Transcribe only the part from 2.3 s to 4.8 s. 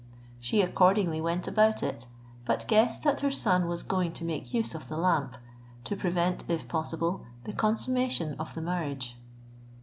but guessed that her son was going to make use